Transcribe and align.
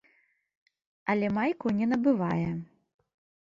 Але 1.13 1.29
майку 1.37 1.67
не 1.77 1.85
набывае. 1.95 2.51